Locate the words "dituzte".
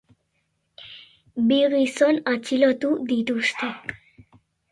3.13-3.71